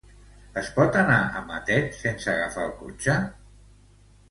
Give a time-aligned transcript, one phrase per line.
[0.61, 3.21] Es pot anar a Matet sense agafar el cotxe?